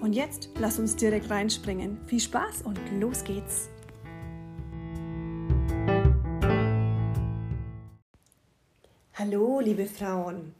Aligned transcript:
Und 0.00 0.14
jetzt 0.14 0.48
lass 0.58 0.78
uns 0.78 0.96
direkt 0.96 1.28
reinspringen. 1.28 1.98
Viel 2.06 2.20
Spaß 2.20 2.62
und 2.62 2.78
los 2.98 3.22
geht's! 3.22 3.68
Hallo, 9.12 9.60
liebe 9.60 9.84
Frauen. 9.84 10.54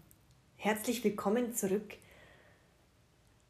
Herzlich 0.57 1.03
willkommen 1.03 1.55
zurück 1.55 1.95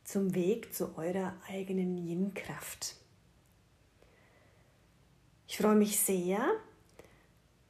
zum 0.05 0.33
Weg 0.37 0.73
zu 0.73 0.97
eurer 0.97 1.35
eigenen 1.49 1.99
Yin-Kraft. 1.99 2.95
Ich 5.49 5.57
freue 5.57 5.75
mich 5.75 5.99
sehr, 5.99 6.39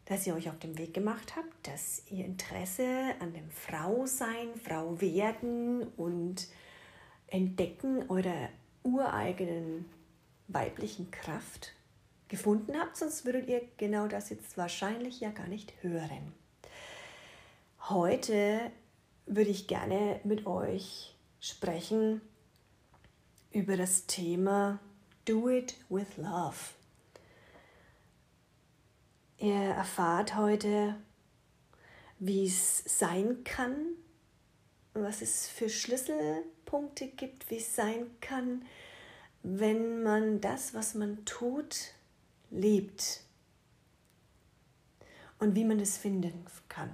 dass 0.05 0.27
ihr 0.27 0.35
euch 0.35 0.51
auf 0.51 0.59
den 0.59 0.77
Weg 0.77 0.93
gemacht 0.93 1.37
habt, 1.37 1.67
dass 1.67 2.03
ihr 2.11 2.27
Interesse 2.27 3.15
an 3.21 3.33
dem 3.33 3.51
Frausein, 3.51 4.55
Frau 4.63 5.01
werden 5.01 5.85
und 5.97 6.49
Entdecken 7.31 8.09
eurer 8.11 8.49
ureigenen 8.83 9.87
weiblichen 10.49 11.11
Kraft 11.11 11.73
gefunden 12.29 12.79
habt, 12.79 12.97
sonst 12.97 13.25
würdet 13.25 13.49
ihr 13.49 13.63
genau 13.77 14.07
das 14.07 14.31
jetzt 14.31 14.57
wahrscheinlich 14.57 15.21
ja 15.21 15.31
gar 15.31 15.49
nicht 15.49 15.73
hören. 15.83 16.33
Heute 17.89 18.71
würde 19.27 19.51
ich 19.51 19.67
gerne 19.67 20.21
mit 20.25 20.47
euch 20.47 21.17
sprechen 21.41 22.21
über 23.53 23.77
das 23.77 24.07
Thema 24.07 24.79
Do 25.25 25.49
It 25.49 25.77
with 25.89 26.17
Love. 26.17 26.57
Ihr 29.39 29.55
erfahrt 29.55 30.37
heute, 30.37 30.97
wie 32.19 32.47
es 32.47 32.85
sein 32.87 33.43
kann, 33.45 33.75
was 34.95 35.23
es 35.23 35.49
für 35.49 35.69
Schlüsselpunkte 35.69 37.09
gibt, 37.09 37.51
wie 37.51 37.59
es 37.59 37.75
sein 37.75 38.07
kann, 38.21 38.65
wenn 39.43 40.03
man 40.03 40.41
das, 40.41 40.75
was 40.75 40.95
man 40.95 41.25
tut, 41.25 41.95
liebt 42.51 43.21
und 45.39 45.55
wie 45.55 45.65
man 45.65 45.81
es 45.81 45.97
finden 45.97 46.45
kann. 46.69 46.91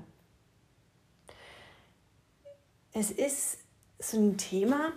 Es 2.92 3.11
ist 3.11 3.58
so 3.98 4.19
ein 4.19 4.38
Thema, 4.38 4.92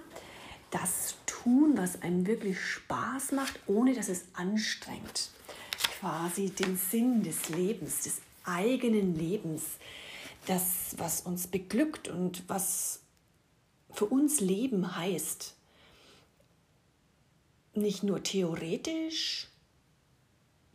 das 0.72 1.16
tun, 1.26 1.74
was 1.76 2.02
einem 2.02 2.28
wirklich 2.28 2.60
Spaß 2.60 3.32
macht, 3.32 3.60
ohne 3.68 3.94
dass 3.94 4.10
es 4.10 4.26
anstrengt. 4.34 5.32
Quasi 6.00 6.50
den 6.50 6.78
Sinn 6.78 7.24
des 7.24 7.50
Lebens, 7.50 8.04
des 8.04 8.22
eigenen 8.46 9.18
Lebens 9.18 9.64
das, 10.50 10.96
was 10.98 11.22
uns 11.22 11.48
beglückt 11.48 12.08
und 12.08 12.48
was 12.50 13.02
für 13.92 14.06
uns 14.06 14.40
Leben 14.40 14.96
heißt, 14.96 15.56
nicht 17.76 18.04
nur 18.04 18.24
theoretisch 18.24 19.48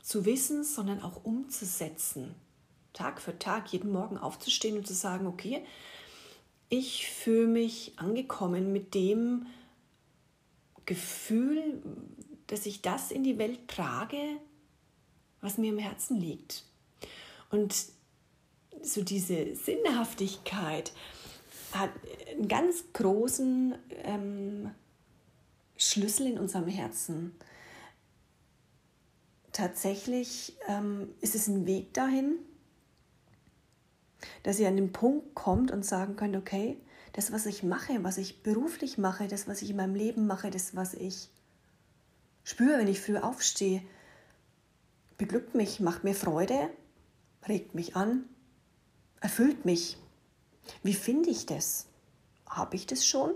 zu 0.00 0.25
wissen, 0.25 0.62
sondern 0.62 1.03
auch 1.03 1.25
umzusetzen. 1.25 2.34
Tag 2.93 3.21
für 3.21 3.37
Tag, 3.38 3.72
jeden 3.72 3.91
Morgen 3.91 4.16
aufzustehen 4.16 4.76
und 4.76 4.87
zu 4.87 4.94
sagen, 4.94 5.26
okay, 5.26 5.65
ich 6.69 7.09
fühle 7.09 7.49
mich 7.49 7.93
angekommen 7.97 8.72
mit 8.72 8.94
dem 8.94 9.47
Gefühl, 10.87 11.82
dass 12.47 12.66
ich 12.66 12.81
das 12.81 13.10
in 13.10 13.25
die 13.25 13.38
Welt 13.38 13.66
trage, 13.66 14.20
was 15.41 15.59
mir 15.59 15.70
im 15.70 15.78
Herzen 15.78 16.20
liegt. 16.20 16.65
Und 17.50 17.75
so 18.83 19.03
diese 19.03 19.55
Sinnhaftigkeit 19.55 20.93
hat 21.73 21.91
einen 22.31 22.49
ganz 22.49 22.85
großen 22.93 23.75
ähm, 24.05 24.71
Schlüssel 25.77 26.27
in 26.27 26.39
unserem 26.39 26.69
Herzen. 26.69 27.35
Tatsächlich 29.53 30.57
ähm, 30.69 31.09
ist 31.21 31.35
es 31.35 31.49
ein 31.49 31.67
Weg 31.67 31.95
dahin, 31.95 32.39
dass 34.43 34.59
ihr 34.59 34.69
an 34.69 34.77
den 34.77 34.93
Punkt 34.93 35.35
kommt 35.35 35.71
und 35.71 35.85
sagen 35.85 36.17
könnt, 36.17 36.37
okay, 36.37 36.79
das, 37.12 37.33
was 37.33 37.47
ich 37.47 37.62
mache, 37.62 38.03
was 38.03 38.19
ich 38.19 38.43
beruflich 38.43 38.99
mache, 38.99 39.29
das, 39.29 39.47
was 39.47 39.62
ich 39.62 39.71
in 39.71 39.77
meinem 39.77 39.95
Leben 39.95 40.27
mache, 40.27 40.51
das, 40.51 40.75
was 40.75 40.95
ich 40.95 41.31
spüre, 42.43 42.79
wenn 42.79 42.89
ich 42.89 43.01
früh 43.01 43.17
aufstehe, 43.17 43.83
beglückt 45.17 45.55
mich, 45.55 45.81
macht 45.81 46.05
mir 46.05 46.15
Freude, 46.15 46.71
regt 47.47 47.75
mich 47.75 47.95
an, 47.95 48.25
erfüllt 49.25 49.65
mich. 49.65 49.97
Wie 50.83 50.93
finde 50.93 51.31
ich 51.31 51.47
das? 51.47 51.87
Habe 52.47 52.77
ich 52.77 52.87
das 52.87 53.07
schon? 53.07 53.33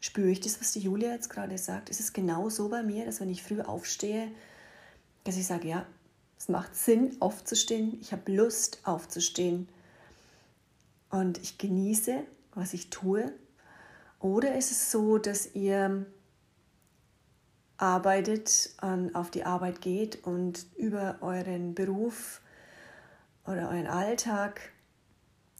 Spüre 0.00 0.30
ich 0.30 0.38
das, 0.38 0.60
was 0.60 0.70
die 0.70 0.78
Julia 0.78 1.10
jetzt 1.10 1.28
gerade 1.28 1.58
sagt? 1.58 1.90
Ist 1.90 1.98
es 1.98 2.12
genau 2.12 2.50
so 2.50 2.68
bei 2.68 2.84
mir, 2.84 3.04
dass 3.04 3.20
wenn 3.20 3.28
ich 3.28 3.42
früh 3.42 3.60
aufstehe, 3.60 4.30
dass 5.24 5.36
ich 5.36 5.44
sage, 5.44 5.66
ja, 5.66 5.86
es 6.38 6.48
macht 6.48 6.76
Sinn, 6.76 7.16
aufzustehen. 7.18 7.98
Ich 8.00 8.12
habe 8.12 8.32
Lust, 8.32 8.78
aufzustehen. 8.84 9.68
Und 11.10 11.38
ich 11.38 11.58
genieße, 11.58 12.22
was 12.54 12.74
ich 12.74 12.90
tue. 12.90 13.32
Oder 14.20 14.54
ist 14.56 14.70
es 14.70 14.92
so, 14.92 15.18
dass 15.18 15.52
ihr 15.56 16.06
arbeitet, 17.76 18.70
auf 19.14 19.32
die 19.32 19.44
Arbeit 19.44 19.80
geht 19.80 20.24
und 20.24 20.66
über 20.76 21.18
euren 21.22 21.74
Beruf 21.74 22.40
oder 23.46 23.70
euren 23.70 23.86
Alltag 23.86 24.72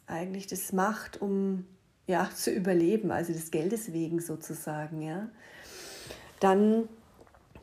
eigentlich 0.07 0.47
das 0.47 0.73
macht, 0.73 1.21
um 1.21 1.67
ja, 2.07 2.29
zu 2.35 2.51
überleben, 2.51 3.11
also 3.11 3.33
des 3.33 3.51
Geldes 3.51 3.93
wegen 3.93 4.21
sozusagen, 4.21 5.03
ja, 5.03 5.29
dann 6.41 6.89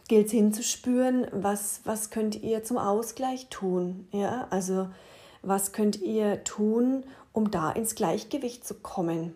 gilt 0.07 0.27
es 0.27 0.31
hinzuspüren, 0.33 1.27
was, 1.31 1.81
was 1.85 2.09
könnt 2.09 2.41
ihr 2.41 2.63
zum 2.63 2.77
Ausgleich 2.77 3.47
tun, 3.49 4.07
ja, 4.11 4.47
also 4.49 4.89
was 5.41 5.71
könnt 5.71 6.01
ihr 6.01 6.43
tun, 6.43 7.05
um 7.33 7.51
da 7.51 7.71
ins 7.71 7.95
Gleichgewicht 7.95 8.65
zu 8.65 8.75
kommen. 8.75 9.33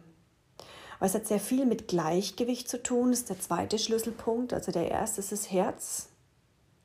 Weil 1.00 1.10
es 1.10 1.16
hat 1.16 1.28
sehr 1.28 1.40
viel 1.40 1.66
mit 1.66 1.88
Gleichgewicht 1.88 2.70
zu 2.70 2.82
tun, 2.82 3.12
ist 3.12 3.30
der 3.30 3.40
zweite 3.40 3.78
Schlüsselpunkt. 3.78 4.54
Also 4.54 4.72
der 4.72 4.90
erste 4.90 5.20
ist 5.20 5.32
das 5.32 5.52
Herz. 5.52 6.10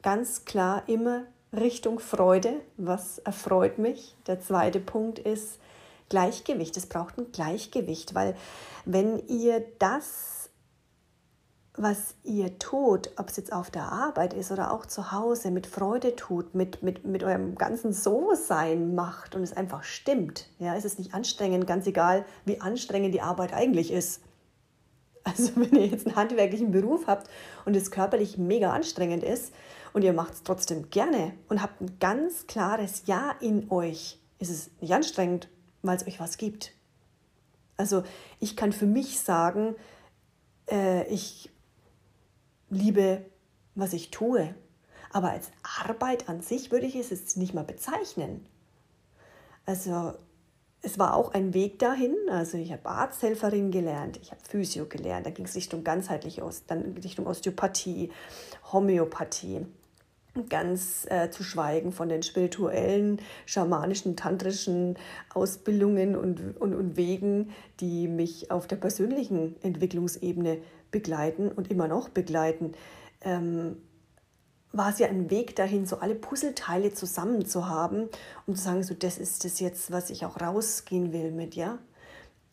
Ganz 0.02 0.44
klar 0.44 0.82
immer 0.86 1.24
Richtung 1.54 1.98
Freude, 1.98 2.60
was 2.78 3.18
erfreut 3.18 3.78
mich. 3.78 4.16
Der 4.26 4.40
zweite 4.40 4.80
Punkt 4.80 5.18
ist 5.18 5.58
Gleichgewicht. 6.08 6.76
Es 6.76 6.86
braucht 6.86 7.18
ein 7.18 7.30
Gleichgewicht, 7.30 8.14
weil 8.14 8.34
wenn 8.86 9.18
ihr 9.28 9.62
das, 9.78 10.48
was 11.74 12.14
ihr 12.22 12.58
tut, 12.58 13.10
ob 13.18 13.28
es 13.28 13.36
jetzt 13.36 13.52
auf 13.52 13.70
der 13.70 13.92
Arbeit 13.92 14.32
ist 14.32 14.50
oder 14.50 14.72
auch 14.72 14.86
zu 14.86 15.12
Hause, 15.12 15.50
mit 15.50 15.66
Freude 15.66 16.16
tut, 16.16 16.54
mit, 16.54 16.82
mit, 16.82 17.04
mit 17.04 17.22
eurem 17.22 17.54
ganzen 17.54 17.92
So-Sein 17.92 18.94
macht 18.94 19.34
und 19.34 19.42
es 19.42 19.54
einfach 19.54 19.82
stimmt, 19.82 20.48
ja, 20.58 20.74
ist 20.74 20.86
es 20.86 20.98
nicht 20.98 21.12
anstrengend, 21.12 21.66
ganz 21.66 21.86
egal, 21.86 22.24
wie 22.46 22.62
anstrengend 22.62 23.14
die 23.14 23.22
Arbeit 23.22 23.52
eigentlich 23.52 23.92
ist. 23.92 24.22
Also 25.24 25.52
wenn 25.56 25.72
ihr 25.72 25.86
jetzt 25.86 26.06
einen 26.06 26.16
handwerklichen 26.16 26.72
Beruf 26.72 27.06
habt 27.06 27.28
und 27.66 27.76
es 27.76 27.90
körperlich 27.90 28.38
mega 28.38 28.72
anstrengend 28.72 29.22
ist, 29.22 29.52
und 29.92 30.02
ihr 30.02 30.12
macht 30.12 30.34
es 30.34 30.42
trotzdem 30.42 30.90
gerne 30.90 31.34
und 31.48 31.62
habt 31.62 31.80
ein 31.80 31.98
ganz 31.98 32.46
klares 32.46 33.02
Ja 33.06 33.34
in 33.40 33.70
euch, 33.70 34.18
ist 34.38 34.50
es 34.50 34.70
nicht 34.80 34.92
anstrengend, 34.92 35.48
weil 35.82 35.96
es 35.96 36.06
euch 36.06 36.20
was 36.20 36.36
gibt. 36.36 36.72
Also 37.76 38.04
ich 38.38 38.56
kann 38.56 38.72
für 38.72 38.86
mich 38.86 39.20
sagen, 39.20 39.74
äh, 40.70 41.06
ich 41.08 41.50
liebe, 42.70 43.24
was 43.74 43.92
ich 43.92 44.10
tue. 44.10 44.54
Aber 45.10 45.30
als 45.30 45.50
Arbeit 45.80 46.28
an 46.28 46.40
sich 46.40 46.70
würde 46.70 46.86
ich 46.86 46.96
es 46.96 47.10
jetzt 47.10 47.36
nicht 47.36 47.54
mal 47.54 47.64
bezeichnen. 47.64 48.46
Also 49.66 50.14
es 50.80 50.98
war 50.98 51.14
auch 51.14 51.32
ein 51.32 51.54
Weg 51.54 51.78
dahin. 51.78 52.16
Also 52.30 52.56
ich 52.58 52.72
habe 52.72 52.88
Arzthelferin 52.88 53.70
gelernt, 53.70 54.18
ich 54.20 54.30
habe 54.30 54.40
Physio 54.42 54.86
gelernt, 54.86 55.26
da 55.26 55.30
ging 55.30 55.44
es 55.44 55.54
Richtung 55.54 55.84
ganzheitlich 55.84 56.42
aus, 56.42 56.64
dann 56.66 56.96
Richtung 57.02 57.26
Osteopathie, 57.26 58.10
Homöopathie. 58.72 59.66
Ganz 60.48 61.06
äh, 61.10 61.30
zu 61.30 61.42
schweigen 61.42 61.92
von 61.92 62.08
den 62.08 62.22
spirituellen, 62.22 63.20
schamanischen, 63.44 64.16
tantrischen 64.16 64.96
Ausbildungen 65.34 66.16
und, 66.16 66.56
und, 66.58 66.74
und 66.74 66.96
Wegen, 66.96 67.50
die 67.80 68.08
mich 68.08 68.50
auf 68.50 68.66
der 68.66 68.76
persönlichen 68.76 69.56
Entwicklungsebene 69.62 70.58
begleiten 70.90 71.50
und 71.50 71.70
immer 71.70 71.88
noch 71.88 72.08
begleiten. 72.08 72.72
Ähm, 73.20 73.76
war 74.72 74.88
es 74.88 74.98
ja 74.98 75.08
ein 75.08 75.30
Weg 75.30 75.54
dahin, 75.54 75.84
so 75.84 75.98
alle 75.98 76.14
Puzzleteile 76.14 76.94
zusammen 76.94 77.44
zu 77.44 77.68
haben, 77.68 78.08
um 78.46 78.56
zu 78.56 78.62
sagen, 78.62 78.82
so 78.82 78.94
das 78.94 79.18
ist 79.18 79.44
das 79.44 79.60
jetzt, 79.60 79.92
was 79.92 80.08
ich 80.08 80.24
auch 80.24 80.40
rausgehen 80.40 81.12
will 81.12 81.30
mit, 81.30 81.54
ja, 81.54 81.78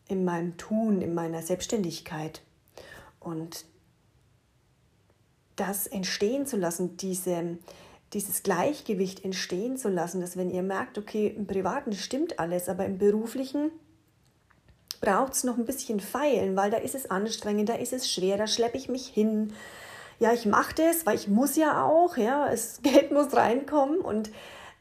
in 0.06 0.24
meinem 0.24 0.58
Tun, 0.58 1.00
in 1.00 1.14
meiner 1.14 1.40
Selbstständigkeit. 1.40 2.42
Und 3.20 3.64
das 5.60 5.86
entstehen 5.86 6.46
zu 6.46 6.56
lassen, 6.56 6.96
diese, 6.96 7.58
dieses 8.14 8.42
Gleichgewicht 8.42 9.24
entstehen 9.24 9.76
zu 9.76 9.90
lassen, 9.90 10.20
dass 10.20 10.36
wenn 10.36 10.50
ihr 10.50 10.62
merkt, 10.62 10.96
okay, 10.96 11.26
im 11.28 11.46
Privaten 11.46 11.92
stimmt 11.92 12.38
alles, 12.38 12.68
aber 12.68 12.86
im 12.86 12.96
Beruflichen 12.96 13.70
braucht 15.00 15.34
es 15.34 15.44
noch 15.44 15.58
ein 15.58 15.66
bisschen 15.66 16.00
Feilen, 16.00 16.56
weil 16.56 16.70
da 16.70 16.78
ist 16.78 16.94
es 16.94 17.10
anstrengend, 17.10 17.68
da 17.68 17.74
ist 17.74 17.92
es 17.92 18.10
schwer, 18.10 18.38
da 18.38 18.46
schleppe 18.46 18.78
ich 18.78 18.88
mich 18.88 19.06
hin. 19.06 19.52
Ja, 20.18 20.32
ich 20.32 20.46
mache 20.46 20.74
das, 20.74 21.04
weil 21.04 21.16
ich 21.16 21.28
muss 21.28 21.56
ja 21.56 21.84
auch, 21.84 22.16
ja, 22.16 22.48
das 22.50 22.80
Geld 22.82 23.12
muss 23.12 23.34
reinkommen 23.34 24.00
und 24.00 24.30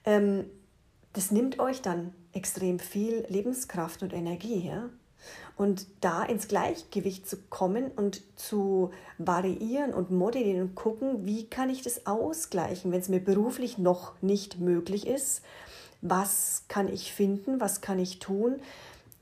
ähm, 0.05 0.49
das 1.11 1.31
nimmt 1.31 1.59
euch 1.59 1.81
dann 1.81 2.13
extrem 2.31 2.79
viel 2.79 3.25
Lebenskraft 3.27 4.01
und 4.01 4.13
Energie, 4.13 4.67
ja. 4.67 4.89
Und 5.59 5.87
da 5.99 6.23
ins 6.23 6.47
Gleichgewicht 6.47 7.27
zu 7.27 7.35
kommen 7.35 7.91
und 7.91 8.21
zu 8.37 8.91
variieren 9.17 9.93
und 9.93 10.09
modellieren 10.09 10.61
und 10.61 10.75
gucken, 10.75 11.25
wie 11.25 11.47
kann 11.47 11.69
ich 11.69 11.81
das 11.81 12.05
ausgleichen, 12.05 12.93
wenn 12.93 13.01
es 13.01 13.09
mir 13.09 13.19
beruflich 13.19 13.77
noch 13.77 14.13
nicht 14.21 14.61
möglich 14.61 15.05
ist. 15.05 15.41
Was 16.01 16.63
kann 16.69 16.87
ich 16.87 17.11
finden? 17.11 17.59
Was 17.59 17.81
kann 17.81 17.99
ich 17.99 18.19
tun? 18.19 18.61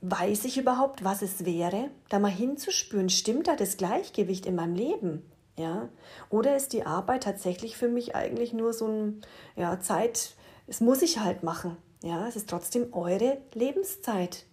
Weiß 0.00 0.44
ich 0.44 0.58
überhaupt, 0.58 1.02
was 1.02 1.22
es 1.22 1.44
wäre? 1.44 1.90
Da 2.08 2.20
mal 2.20 2.30
hinzuspüren, 2.30 3.10
stimmt 3.10 3.48
da 3.48 3.56
das 3.56 3.76
Gleichgewicht 3.76 4.46
in 4.46 4.54
meinem 4.54 4.76
Leben? 4.76 5.24
Ja? 5.56 5.88
Oder 6.30 6.54
ist 6.54 6.72
die 6.72 6.86
Arbeit 6.86 7.24
tatsächlich 7.24 7.76
für 7.76 7.88
mich 7.88 8.14
eigentlich 8.14 8.52
nur 8.52 8.72
so 8.72 8.86
ein 8.86 9.22
ja, 9.56 9.80
Zeit, 9.80 10.36
es 10.68 10.80
muss 10.80 11.02
ich 11.02 11.18
halt 11.18 11.42
machen. 11.42 11.76
Ja, 12.04 12.28
es 12.28 12.36
ist 12.36 12.48
trotzdem 12.48 12.92
eure 12.92 13.38
Lebenszeit, 13.54 14.44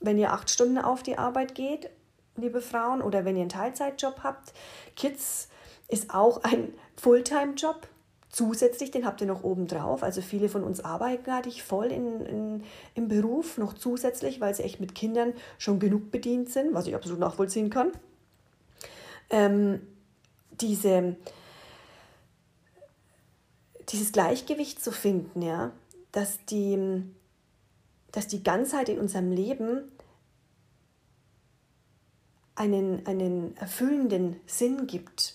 wenn 0.00 0.18
ihr 0.18 0.32
acht 0.32 0.50
Stunden 0.50 0.78
auf 0.78 1.02
die 1.02 1.18
Arbeit 1.18 1.54
geht, 1.54 1.90
liebe 2.36 2.60
Frauen, 2.60 3.02
oder 3.02 3.24
wenn 3.24 3.36
ihr 3.36 3.42
einen 3.42 3.50
Teilzeitjob 3.50 4.20
habt. 4.22 4.52
Kids 4.96 5.48
ist 5.88 6.14
auch 6.14 6.42
ein 6.42 6.72
Fulltime-Job. 6.96 7.86
Zusätzlich, 8.30 8.92
den 8.92 9.04
habt 9.04 9.20
ihr 9.20 9.26
noch 9.26 9.42
oben 9.42 9.66
drauf. 9.66 10.04
Also 10.04 10.22
viele 10.22 10.48
von 10.48 10.62
uns 10.62 10.84
arbeiten 10.84 11.24
gerade 11.24 11.50
voll 11.50 11.86
in, 11.86 12.24
in, 12.26 12.64
im 12.94 13.08
Beruf, 13.08 13.58
noch 13.58 13.72
zusätzlich, 13.72 14.40
weil 14.40 14.54
sie 14.54 14.62
echt 14.62 14.78
mit 14.78 14.94
Kindern 14.94 15.34
schon 15.58 15.80
genug 15.80 16.12
bedient 16.12 16.48
sind, 16.48 16.72
was 16.72 16.86
ich 16.86 16.94
absolut 16.94 17.18
nachvollziehen 17.18 17.70
kann. 17.70 17.90
Ähm, 19.30 19.80
diese, 20.60 21.16
dieses 23.88 24.12
Gleichgewicht 24.12 24.82
zu 24.82 24.92
finden, 24.92 25.42
ja, 25.42 25.72
dass 26.12 26.44
die, 26.46 27.02
dass 28.12 28.26
die 28.26 28.42
Ganzheit 28.42 28.88
in 28.88 28.98
unserem 28.98 29.32
Leben 29.32 29.90
einen, 32.54 33.06
einen 33.06 33.56
erfüllenden 33.56 34.36
Sinn 34.46 34.86
gibt, 34.86 35.34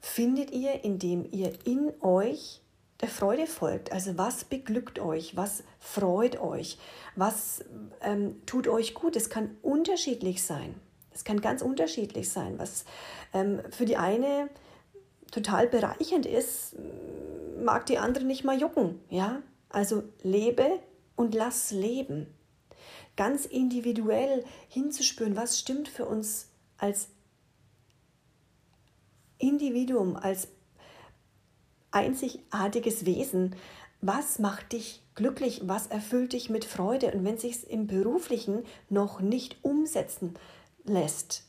findet 0.00 0.50
ihr, 0.50 0.84
indem 0.84 1.24
ihr 1.30 1.52
in 1.64 1.92
euch 2.00 2.60
der 3.00 3.08
Freude 3.08 3.46
folgt. 3.46 3.92
Also 3.92 4.16
was 4.16 4.44
beglückt 4.44 4.98
euch, 4.98 5.36
was 5.36 5.62
freut 5.78 6.40
euch, 6.40 6.78
was 7.16 7.64
ähm, 8.00 8.40
tut 8.46 8.68
euch 8.68 8.94
gut. 8.94 9.16
Es 9.16 9.28
kann 9.28 9.56
unterschiedlich 9.62 10.42
sein. 10.42 10.74
Es 11.12 11.24
kann 11.24 11.40
ganz 11.40 11.62
unterschiedlich 11.62 12.30
sein. 12.30 12.58
Was 12.58 12.84
ähm, 13.34 13.60
für 13.70 13.84
die 13.84 13.96
eine 13.96 14.48
total 15.30 15.66
bereichernd 15.66 16.26
ist, 16.26 16.76
mag 17.62 17.86
die 17.86 17.98
andere 17.98 18.24
nicht 18.24 18.44
mal 18.44 18.58
jucken. 18.58 19.00
Ja? 19.10 19.42
Also 19.68 20.04
lebe 20.22 20.80
und 21.22 21.34
lass 21.34 21.70
leben. 21.70 22.26
Ganz 23.16 23.46
individuell 23.46 24.44
hinzuspüren, 24.68 25.36
was 25.36 25.58
stimmt 25.58 25.88
für 25.88 26.04
uns 26.04 26.48
als 26.78 27.08
Individuum, 29.38 30.16
als 30.16 30.48
einzigartiges 31.92 33.06
Wesen. 33.06 33.54
Was 34.00 34.40
macht 34.40 34.72
dich 34.72 35.02
glücklich? 35.14 35.62
Was 35.64 35.86
erfüllt 35.86 36.32
dich 36.32 36.50
mit 36.50 36.64
Freude? 36.64 37.12
Und 37.12 37.24
wenn 37.24 37.38
sich 37.38 37.70
im 37.70 37.86
Beruflichen 37.86 38.64
noch 38.88 39.20
nicht 39.20 39.56
umsetzen 39.62 40.34
lässt, 40.84 41.44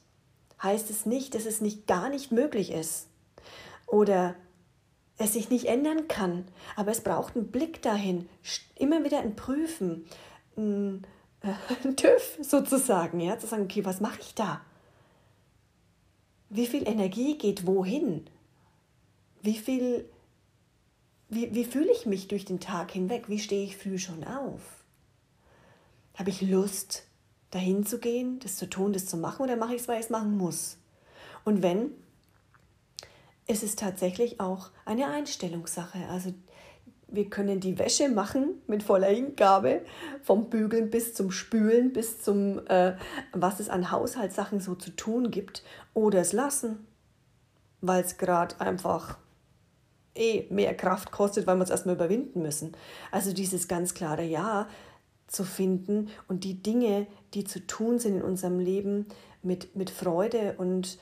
heißt 0.61 0.89
es 0.91 1.07
nicht, 1.07 1.33
dass 1.33 1.45
es 1.45 1.61
nicht 1.61 1.87
gar 1.87 2.09
nicht 2.09 2.31
möglich 2.31 2.71
ist 2.71 3.07
oder 3.87 4.35
es 5.23 5.33
sich 5.33 5.49
nicht 5.49 5.65
ändern 5.65 6.07
kann. 6.07 6.45
Aber 6.75 6.91
es 6.91 7.01
braucht 7.01 7.35
einen 7.35 7.51
Blick 7.51 7.81
dahin, 7.81 8.29
immer 8.75 9.03
wieder 9.03 9.19
ein 9.19 9.35
Prüfen, 9.35 10.05
ein, 10.57 11.05
äh, 11.41 11.53
ein 11.83 11.95
TÜV 11.95 12.39
sozusagen, 12.41 13.19
ja, 13.19 13.37
zu 13.37 13.47
sagen, 13.47 13.63
okay, 13.63 13.85
was 13.85 14.01
mache 14.01 14.19
ich 14.21 14.35
da? 14.35 14.61
Wie 16.49 16.67
viel 16.67 16.87
Energie 16.87 17.37
geht 17.37 17.65
wohin? 17.65 18.25
Wie 19.41 19.57
viel, 19.57 20.09
wie, 21.29 21.53
wie 21.53 21.65
fühle 21.65 21.91
ich 21.91 22.05
mich 22.05 22.27
durch 22.27 22.45
den 22.45 22.59
Tag 22.59 22.91
hinweg? 22.91 23.27
Wie 23.27 23.39
stehe 23.39 23.63
ich 23.63 23.77
früh 23.77 23.97
schon 23.97 24.23
auf? 24.23 24.61
Habe 26.13 26.29
ich 26.29 26.41
Lust, 26.41 27.07
dahin 27.49 27.85
zu 27.85 27.99
gehen, 27.99 28.39
das 28.39 28.57
zu 28.57 28.69
tun, 28.69 28.93
das 28.93 29.07
zu 29.07 29.17
machen, 29.17 29.41
oder 29.41 29.55
mache 29.55 29.73
ich 29.73 29.81
es, 29.81 29.87
weil 29.87 29.99
ich 29.99 30.05
es 30.05 30.11
machen 30.11 30.37
muss? 30.37 30.77
Und 31.43 31.61
wenn, 31.61 31.91
ist 33.47 33.63
es 33.63 33.75
tatsächlich 33.75 34.39
auch 34.39 34.71
eine 34.85 35.07
Einstellungssache. 35.07 35.99
Also 36.09 36.33
wir 37.07 37.29
können 37.29 37.59
die 37.59 37.77
Wäsche 37.77 38.09
machen 38.09 38.61
mit 38.67 38.81
voller 38.81 39.07
Hingabe, 39.07 39.81
vom 40.23 40.49
Bügeln 40.49 40.89
bis 40.89 41.13
zum 41.13 41.29
Spülen, 41.31 41.93
bis 41.93 42.21
zum, 42.21 42.65
äh, 42.67 42.95
was 43.31 43.59
es 43.59 43.69
an 43.69 43.91
Haushaltssachen 43.91 44.59
so 44.59 44.75
zu 44.75 44.91
tun 44.91 45.29
gibt, 45.29 45.63
oder 45.93 46.21
es 46.21 46.33
lassen, 46.33 46.87
weil 47.81 48.03
es 48.03 48.17
gerade 48.17 48.59
einfach 48.59 49.17
eh 50.15 50.45
mehr 50.49 50.75
Kraft 50.75 51.11
kostet, 51.11 51.45
weil 51.45 51.57
wir 51.57 51.63
es 51.63 51.69
erstmal 51.69 51.95
überwinden 51.95 52.41
müssen. 52.41 52.75
Also 53.11 53.33
dieses 53.33 53.67
ganz 53.67 53.93
klare 53.93 54.23
Ja 54.23 54.67
zu 55.27 55.43
finden 55.43 56.09
und 56.27 56.43
die 56.43 56.61
Dinge, 56.61 57.07
die 57.33 57.43
zu 57.43 57.65
tun 57.65 57.99
sind 57.99 58.17
in 58.17 58.23
unserem 58.23 58.59
Leben, 58.59 59.07
mit, 59.43 59.75
mit 59.75 59.89
Freude 59.89 60.55
und 60.57 60.97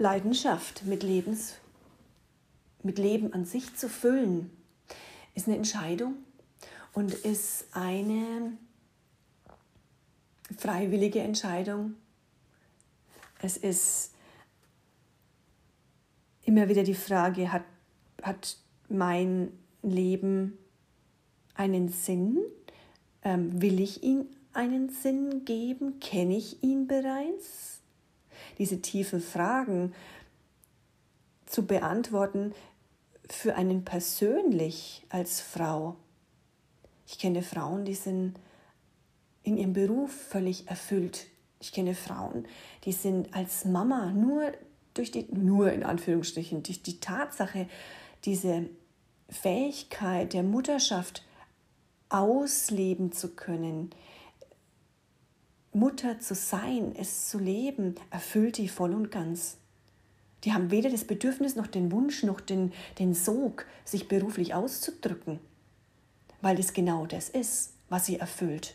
Leidenschaft, 0.00 0.86
mit, 0.86 1.02
Lebens, 1.02 1.56
mit 2.82 2.98
Leben 2.98 3.34
an 3.34 3.44
sich 3.44 3.76
zu 3.76 3.86
füllen, 3.86 4.50
ist 5.34 5.46
eine 5.46 5.56
Entscheidung 5.56 6.14
und 6.94 7.12
ist 7.12 7.66
eine 7.72 8.56
freiwillige 10.56 11.20
Entscheidung. 11.20 11.96
Es 13.42 13.58
ist 13.58 14.14
immer 16.44 16.70
wieder 16.70 16.82
die 16.82 16.94
Frage, 16.94 17.52
hat, 17.52 17.64
hat 18.22 18.56
mein 18.88 19.52
Leben 19.82 20.56
einen 21.54 21.90
Sinn? 21.90 22.38
Ähm, 23.22 23.60
will 23.60 23.78
ich 23.78 24.02
ihm 24.02 24.24
einen 24.54 24.88
Sinn 24.88 25.44
geben? 25.44 26.00
Kenne 26.00 26.38
ich 26.38 26.62
ihn 26.62 26.86
bereits? 26.86 27.79
Diese 28.60 28.82
tiefen 28.82 29.20
Fragen 29.22 29.94
zu 31.46 31.66
beantworten 31.66 32.54
für 33.28 33.56
einen 33.56 33.84
persönlich 33.84 35.06
als 35.08 35.40
Frau. 35.40 35.96
Ich 37.06 37.18
kenne 37.18 37.42
Frauen, 37.42 37.86
die 37.86 37.94
sind 37.94 38.38
in 39.42 39.56
ihrem 39.56 39.72
Beruf 39.72 40.12
völlig 40.12 40.68
erfüllt. 40.68 41.26
Ich 41.58 41.72
kenne 41.72 41.94
Frauen, 41.94 42.46
die 42.84 42.92
sind 42.92 43.34
als 43.34 43.64
Mama 43.64 44.12
nur 44.12 44.52
durch 44.92 45.10
die, 45.10 45.26
nur 45.32 45.72
in 45.72 45.82
Anführungsstrichen, 45.82 46.62
durch 46.62 46.82
die 46.82 47.00
Tatsache, 47.00 47.66
diese 48.26 48.68
Fähigkeit 49.30 50.34
der 50.34 50.42
Mutterschaft 50.42 51.24
ausleben 52.10 53.10
zu 53.12 53.34
können, 53.34 53.90
Mutter 55.72 56.18
zu 56.18 56.34
sein, 56.34 56.94
es 56.96 57.28
zu 57.28 57.38
leben, 57.38 57.94
erfüllt 58.10 58.58
die 58.58 58.68
voll 58.68 58.92
und 58.92 59.10
ganz. 59.10 59.56
Die 60.44 60.52
haben 60.52 60.70
weder 60.70 60.90
das 60.90 61.04
Bedürfnis 61.04 61.54
noch 61.54 61.66
den 61.66 61.92
Wunsch 61.92 62.22
noch 62.22 62.40
den, 62.40 62.72
den 62.98 63.14
Sog, 63.14 63.66
sich 63.84 64.08
beruflich 64.08 64.54
auszudrücken, 64.54 65.38
weil 66.40 66.56
das 66.56 66.72
genau 66.72 67.06
das 67.06 67.28
ist, 67.28 67.74
was 67.88 68.06
sie 68.06 68.18
erfüllt. 68.18 68.74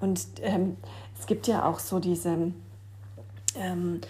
Und 0.00 0.20
ähm, 0.40 0.76
es 1.18 1.26
gibt 1.26 1.46
ja 1.46 1.64
auch 1.64 1.78
so 1.78 1.98
diese 1.98 2.52
ähm, 3.54 4.00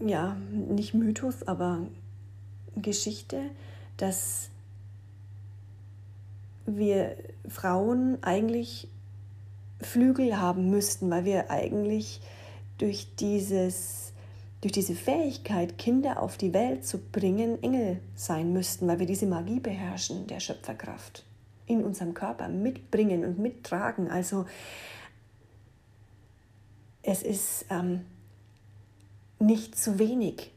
ja, 0.00 0.36
nicht 0.50 0.94
Mythos, 0.94 1.42
aber 1.46 1.80
Geschichte, 2.76 3.50
dass 3.96 4.48
wir 6.66 7.16
Frauen 7.48 8.18
eigentlich 8.22 8.88
Flügel 9.86 10.38
haben 10.38 10.70
müssten, 10.70 11.10
weil 11.10 11.24
wir 11.24 11.50
eigentlich 11.50 12.20
durch, 12.78 13.14
dieses, 13.16 14.12
durch 14.60 14.72
diese 14.72 14.94
Fähigkeit, 14.94 15.78
Kinder 15.78 16.22
auf 16.22 16.36
die 16.36 16.52
Welt 16.52 16.84
zu 16.84 16.98
bringen, 16.98 17.62
Engel 17.62 18.00
sein 18.14 18.52
müssten, 18.52 18.86
weil 18.88 18.98
wir 18.98 19.06
diese 19.06 19.26
Magie 19.26 19.60
beherrschen 19.60 20.26
der 20.26 20.40
Schöpferkraft 20.40 21.24
in 21.66 21.82
unserem 21.82 22.14
Körper 22.14 22.48
mitbringen 22.48 23.24
und 23.24 23.38
mittragen. 23.38 24.10
Also 24.10 24.46
es 27.02 27.22
ist 27.22 27.66
ähm, 27.70 28.00
nicht 29.38 29.78
zu 29.78 29.98
wenig 29.98 30.50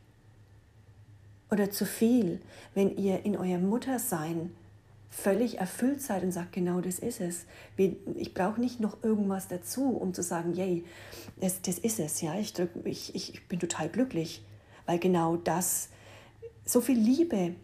oder 1.49 1.71
zu 1.71 1.85
viel, 1.85 2.41
wenn 2.73 2.97
ihr 2.97 3.25
in 3.25 3.37
eurem 3.37 3.69
Muttersein 3.69 4.51
völlig 5.09 5.57
erfüllt 5.57 6.01
seid 6.01 6.23
und 6.23 6.31
sagt, 6.31 6.53
genau 6.53 6.81
das 6.81 6.99
ist 6.99 7.21
es. 7.21 7.45
Ich 8.15 8.33
brauche 8.33 8.59
nicht 8.59 8.79
noch 8.79 9.03
irgendwas 9.03 9.47
dazu, 9.47 9.89
um 9.89 10.13
zu 10.13 10.21
sagen, 10.21 10.53
yay, 10.53 10.83
das, 11.37 11.61
das 11.61 11.79
ist 11.79 11.99
es. 11.99 12.21
Ja? 12.21 12.37
Ich, 12.37 12.53
drück, 12.53 12.71
ich, 12.83 13.15
ich 13.15 13.47
bin 13.47 13.59
total 13.59 13.89
glücklich, 13.89 14.43
weil 14.85 14.99
genau 14.99 15.37
das 15.37 15.89
so 16.65 16.81
viel 16.81 16.97
Liebe 16.97 17.55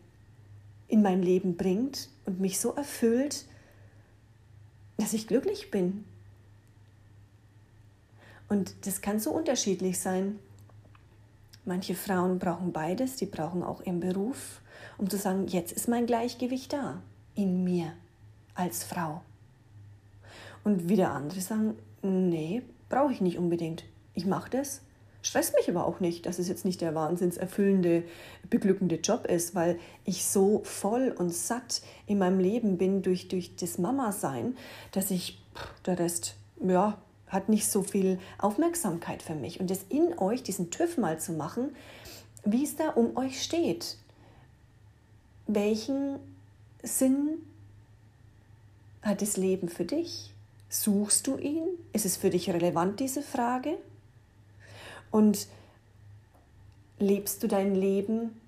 in 0.87 1.01
mein 1.01 1.21
Leben 1.21 1.57
bringt 1.57 2.09
und 2.25 2.39
mich 2.39 2.59
so 2.59 2.73
erfüllt, 2.73 3.45
dass 4.97 5.13
ich 5.13 5.27
glücklich 5.27 5.71
bin. 5.71 6.05
Und 8.47 8.73
das 8.85 9.01
kann 9.01 9.19
so 9.19 9.31
unterschiedlich 9.31 9.99
sein. 9.99 10.39
Manche 11.65 11.95
Frauen 11.95 12.39
brauchen 12.39 12.71
beides, 12.71 13.15
die 13.15 13.25
brauchen 13.25 13.63
auch 13.63 13.81
ihren 13.81 13.99
Beruf, 13.99 14.61
um 14.97 15.09
zu 15.09 15.17
sagen, 15.17 15.47
jetzt 15.47 15.71
ist 15.71 15.87
mein 15.87 16.05
Gleichgewicht 16.05 16.73
da 16.73 17.01
in 17.35 17.63
mir 17.63 17.93
als 18.55 18.83
Frau. 18.83 19.21
Und 20.63 20.89
wieder 20.89 21.11
andere 21.11 21.41
sagen, 21.41 21.75
nee, 22.01 22.61
brauche 22.89 23.11
ich 23.11 23.21
nicht 23.21 23.37
unbedingt. 23.37 23.83
Ich 24.13 24.25
mache 24.25 24.49
das, 24.49 24.81
stresst 25.21 25.55
mich 25.55 25.69
aber 25.69 25.85
auch 25.87 25.99
nicht, 25.99 26.25
dass 26.25 26.39
es 26.39 26.47
jetzt 26.47 26.65
nicht 26.65 26.81
der 26.81 26.93
wahnsinnserfüllende, 26.93 28.03
beglückende 28.49 28.95
Job 28.95 29.25
ist, 29.25 29.55
weil 29.55 29.79
ich 30.05 30.25
so 30.25 30.61
voll 30.63 31.13
und 31.17 31.33
satt 31.33 31.81
in 32.05 32.19
meinem 32.19 32.39
Leben 32.39 32.77
bin 32.77 33.01
durch, 33.01 33.27
durch 33.27 33.55
das 33.55 33.77
Mama-Sein, 33.77 34.55
dass 34.91 35.11
ich, 35.11 35.41
der 35.85 35.99
Rest, 35.99 36.35
ja, 36.61 36.97
hat 37.27 37.49
nicht 37.49 37.67
so 37.67 37.81
viel 37.81 38.19
Aufmerksamkeit 38.37 39.23
für 39.23 39.33
mich. 39.33 39.59
Und 39.59 39.71
das 39.71 39.85
in 39.89 40.17
euch, 40.19 40.43
diesen 40.43 40.69
TÜV 40.69 40.97
mal 40.97 41.19
zu 41.19 41.33
machen, 41.33 41.75
wie 42.45 42.63
es 42.63 42.75
da 42.75 42.89
um 42.89 43.17
euch 43.17 43.41
steht. 43.41 43.97
Welchen 45.47 46.19
Sinn 46.83 47.39
hat 49.01 49.21
das 49.21 49.37
Leben 49.37 49.69
für 49.69 49.85
dich? 49.85 50.33
Suchst 50.69 51.27
du 51.27 51.37
ihn? 51.37 51.63
Ist 51.93 52.05
es 52.05 52.17
für 52.17 52.29
dich 52.29 52.49
relevant, 52.49 52.99
diese 52.99 53.21
Frage? 53.21 53.77
Und 55.11 55.47
lebst 56.99 57.41
du 57.43 57.47
dein 57.47 57.75
Leben 57.75 58.39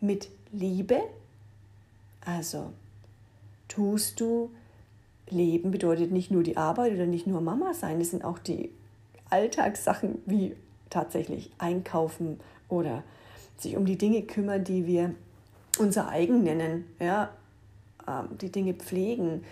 mit 0.00 0.28
Liebe? 0.52 1.02
Also 2.24 2.72
tust 3.68 4.20
du 4.20 4.50
Leben 5.28 5.70
bedeutet 5.70 6.12
nicht 6.12 6.30
nur 6.30 6.42
die 6.42 6.56
Arbeit 6.56 6.92
oder 6.92 7.06
nicht 7.06 7.26
nur 7.26 7.40
Mama 7.40 7.74
sein, 7.74 8.00
es 8.00 8.10
sind 8.10 8.24
auch 8.24 8.38
die 8.38 8.70
Alltagssachen 9.30 10.20
wie 10.26 10.54
tatsächlich 10.90 11.50
einkaufen 11.58 12.38
oder 12.68 13.02
sich 13.56 13.76
um 13.76 13.86
die 13.86 13.96
Dinge 13.96 14.22
kümmern, 14.22 14.62
die 14.62 14.86
wir 14.86 15.14
unser 15.78 16.08
eigen 16.08 16.42
nennen. 16.42 16.84
Ja, 17.00 17.30
die 18.40 18.50
Dinge 18.50 18.74
pflegen, 18.74 19.44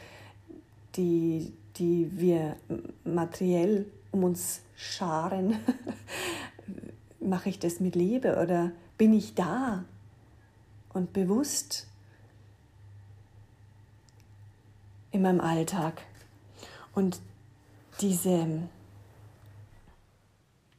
die, 0.97 1.53
die 1.77 2.11
wir 2.19 2.57
materiell 3.05 3.87
um 4.11 4.25
uns 4.25 4.63
scharen, 4.77 5.57
mache 7.21 7.49
ich 7.49 7.59
das 7.59 7.81
mit 7.81 7.95
Liebe 7.95 8.41
oder 8.41 8.73
bin 8.99 9.13
ich 9.13 9.35
da 9.35 9.85
und 10.93 11.13
bewusst 11.13 11.87
in 15.13 15.23
meinem 15.23 15.41
Alltag? 15.41 16.03
Und 16.95 17.21
diese 18.01 18.69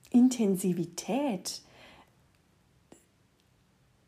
Intensivität 0.10 1.62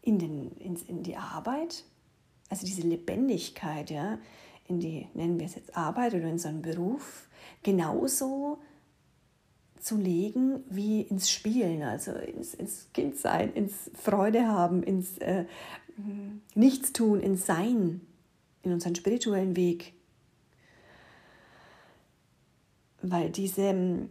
in, 0.01 0.19
den, 0.19 0.51
in, 0.57 0.75
in 0.87 1.03
die 1.03 1.15
Arbeit, 1.15 1.85
also 2.53 2.67
diese 2.67 2.83
Lebendigkeit, 2.83 3.89
ja, 3.89 4.19
in 4.67 4.79
die, 4.79 5.07
nennen 5.15 5.39
wir 5.39 5.47
es 5.47 5.55
jetzt 5.55 5.75
Arbeit 5.75 6.13
oder 6.13 6.29
in 6.29 6.37
so 6.37 6.49
einen 6.49 6.61
Beruf, 6.61 7.27
genauso 7.63 8.59
zu 9.79 9.97
legen 9.97 10.63
wie 10.69 11.01
ins 11.01 11.31
Spielen, 11.31 11.81
also 11.81 12.11
ins, 12.11 12.53
ins 12.53 12.89
Kindsein, 12.93 13.51
ins 13.53 13.89
Freude 13.95 14.47
haben, 14.47 14.83
ins 14.83 15.17
äh, 15.17 15.45
Nichtstun, 16.53 17.21
ins 17.21 17.47
Sein, 17.47 18.01
in 18.61 18.71
unseren 18.71 18.93
spirituellen 18.93 19.55
Weg. 19.55 19.93
Weil 23.01 23.31
diese, 23.31 24.07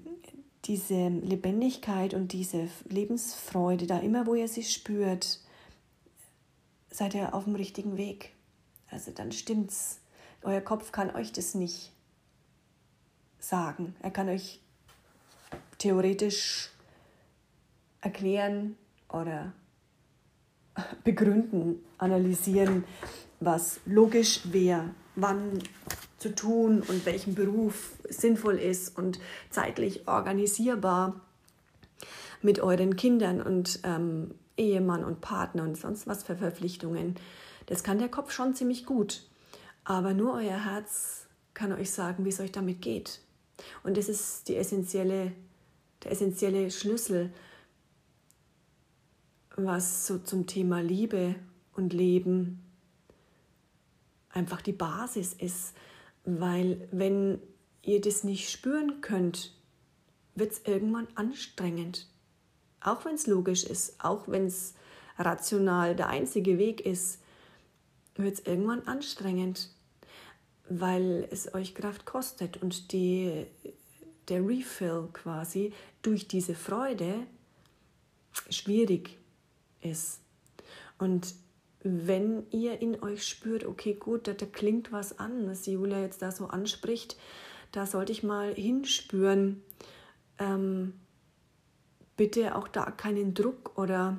diese 0.65 1.09
Lebendigkeit 1.11 2.13
und 2.13 2.33
diese 2.33 2.67
Lebensfreude, 2.89 3.87
da 3.87 4.01
immer 4.01 4.27
wo 4.27 4.35
ihr 4.35 4.49
sie 4.49 4.65
spürt, 4.65 5.39
seid 6.93 7.15
ihr 7.15 7.35
auf 7.35 7.45
dem 7.45 7.55
richtigen 7.55 7.97
Weg. 7.97 8.35
Also 8.91 9.11
dann 9.11 9.33
stimmt's. 9.33 10.01
Euer 10.43 10.61
Kopf 10.61 10.93
kann 10.93 11.15
euch 11.15 11.33
das 11.33 11.55
nicht 11.55 11.93
sagen. 13.39 13.97
Er 14.03 14.11
kann 14.11 14.29
euch 14.29 14.61
theoretisch 15.79 16.71
erklären 18.01 18.77
oder 19.09 19.53
begründen, 21.05 21.85
analysieren, 21.99 22.85
was 23.41 23.81
logisch 23.87 24.53
wäre, 24.53 24.95
wann 25.17 25.59
zu 26.19 26.35
tun 26.35 26.83
und 26.83 27.05
welchen 27.05 27.35
Beruf 27.35 27.93
sinnvoll 28.09 28.59
ist 28.59 28.97
und 28.97 29.19
zeitlich 29.51 30.07
organisierbar 30.07 31.21
mit 32.43 32.61
euren 32.61 32.97
Kindern 32.97 33.41
und 33.43 33.81
ähm, 33.85 34.35
Ehemann 34.57 35.05
und 35.05 35.21
Partner 35.21 35.63
und 35.63 35.77
sonst 35.77 36.07
was 36.07 36.25
für 36.25 36.37
Verpflichtungen. 36.37 37.17
Das 37.67 37.83
kann 37.83 37.99
der 37.99 38.09
Kopf 38.09 38.33
schon 38.33 38.55
ziemlich 38.55 38.87
gut. 38.87 39.25
Aber 39.85 40.15
nur 40.15 40.35
euer 40.35 40.65
Herz 40.65 41.27
kann 41.55 41.73
euch 41.73 41.91
sagen, 41.91 42.25
wie 42.25 42.29
es 42.29 42.41
euch 42.41 42.53
damit 42.53 42.81
geht. 42.81 43.21
Und 43.83 43.97
das 43.97 44.09
ist 44.09 44.49
die 44.49 44.57
essentielle, 44.57 45.33
der 46.03 46.13
essentielle 46.13 46.71
Schlüssel, 46.71 47.33
was 49.57 50.07
so 50.07 50.19
zum 50.19 50.47
Thema 50.47 50.81
Liebe 50.83 51.35
und 51.75 51.93
Leben 51.93 52.63
einfach 54.31 54.63
die 54.63 54.73
Basis 54.73 55.33
ist. 55.35 55.75
Weil 56.25 56.89
wenn 56.91 57.41
ihr 57.83 58.01
das 58.01 58.25
nicht 58.25 58.51
spüren 58.51 59.01
könnt, 59.01 59.55
wird 60.35 60.53
es 60.53 60.63
irgendwann 60.65 61.09
anstrengend. 61.15 62.09
Auch 62.83 63.05
wenn 63.05 63.15
es 63.15 63.27
logisch 63.27 63.65
ist, 63.65 64.03
auch 64.03 64.29
wenn 64.29 64.47
es 64.47 64.75
rational 65.19 65.95
der 65.95 66.09
einzige 66.09 66.59
Weg 66.59 66.81
ist, 66.81 67.21
wird 68.17 68.35
es 68.35 68.47
irgendwann 68.47 68.83
anstrengend, 68.83 69.71
weil 70.69 71.29
es 71.31 71.55
euch 71.55 71.75
Kraft 71.75 72.05
kostet 72.05 72.63
und 72.63 72.93
die, 72.93 73.47
der 74.29 74.47
Refill 74.47 75.09
quasi 75.13 75.73
durch 76.03 76.29
diese 76.29 76.55
Freude 76.55 77.27
schwierig 78.51 79.19
ist. 79.81 80.21
Und 80.99 81.35
wenn 81.83 82.47
ihr 82.51 82.81
in 82.81 83.03
euch 83.03 83.27
spürt, 83.27 83.65
okay, 83.65 83.95
gut, 83.95 84.29
da, 84.29 84.35
da 84.35 84.47
klingt 84.47 84.93
was 84.93 85.19
an, 85.19 85.49
was 85.49 85.67
Julia 85.67 86.01
jetzt 86.01 86.23
da 86.23 86.31
so 86.31 86.47
anspricht, 86.47 87.17
da 87.73 87.87
sollte 87.87 88.13
ich 88.13 88.23
mal 88.23 88.55
hinspüren. 88.55 89.63
Ähm, 90.39 90.95
bitte 92.17 92.57
auch 92.57 92.69
da 92.69 92.91
keinen 92.91 93.35
Druck 93.35 93.79
oder 93.79 94.19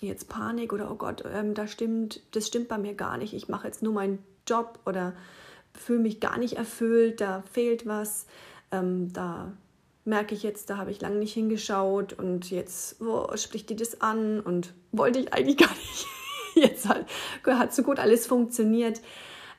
jetzt 0.00 0.28
Panik 0.28 0.72
oder 0.72 0.90
oh 0.90 0.94
Gott, 0.94 1.24
ähm, 1.32 1.54
da 1.54 1.66
stimmt, 1.66 2.22
das 2.32 2.46
stimmt 2.46 2.68
bei 2.68 2.78
mir 2.78 2.94
gar 2.94 3.18
nicht, 3.18 3.34
ich 3.34 3.48
mache 3.48 3.66
jetzt 3.66 3.82
nur 3.82 3.92
meinen 3.92 4.18
Job 4.46 4.78
oder 4.86 5.14
fühle 5.74 6.00
mich 6.00 6.20
gar 6.20 6.38
nicht 6.38 6.54
erfüllt, 6.54 7.20
da 7.20 7.42
fehlt 7.52 7.86
was, 7.86 8.26
ähm, 8.72 9.12
da 9.12 9.52
merke 10.04 10.34
ich 10.34 10.42
jetzt, 10.42 10.70
da 10.70 10.76
habe 10.76 10.90
ich 10.90 11.00
lange 11.00 11.18
nicht 11.18 11.34
hingeschaut 11.34 12.12
und 12.12 12.50
jetzt 12.50 12.96
wo 13.00 13.34
spricht 13.36 13.70
die 13.70 13.76
das 13.76 14.00
an 14.00 14.40
und 14.40 14.72
wollte 14.92 15.18
ich 15.18 15.32
eigentlich 15.32 15.56
gar 15.68 15.74
nicht. 15.74 16.06
Jetzt 16.54 16.88
hat, 16.88 17.06
hat 17.46 17.72
so 17.72 17.84
gut 17.84 18.00
alles 18.00 18.26
funktioniert. 18.26 19.00